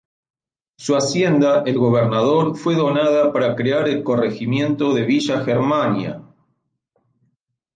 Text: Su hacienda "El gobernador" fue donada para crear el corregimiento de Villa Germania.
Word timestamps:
Su 0.79 0.95
hacienda 0.95 1.61
"El 1.63 1.77
gobernador" 1.77 2.57
fue 2.57 2.73
donada 2.73 3.31
para 3.31 3.55
crear 3.55 3.87
el 3.87 4.03
corregimiento 4.03 4.95
de 4.95 5.03
Villa 5.05 5.43
Germania. 5.45 6.23